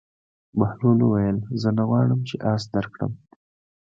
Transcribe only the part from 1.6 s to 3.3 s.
زه نه غواړم چې اس درکړم.